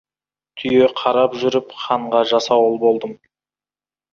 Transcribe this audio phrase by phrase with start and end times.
[0.61, 3.17] Түйе қарап жүріп, ханға жасауыл болдым.